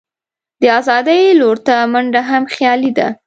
د 0.61 0.63
آزادۍ 0.79 1.21
لور 1.39 1.57
ته 1.67 1.75
منډه 1.91 2.21
هم 2.29 2.43
خیالي 2.53 2.91
ده. 2.97 3.07